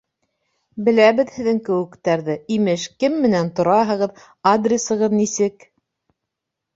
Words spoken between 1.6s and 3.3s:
кеүектәрҙе: имеш, кем